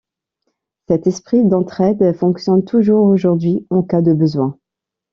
[0.87, 4.57] Cet esprit d'entraide fonctionne toujours aujourd'hui en cas de besoin.